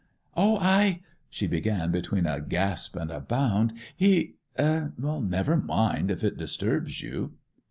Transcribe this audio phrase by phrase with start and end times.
[0.35, 3.71] 'O, I—' she began between a gasp and a bound.
[3.95, 7.33] 'He—' 'Never mind—if it disturbs you.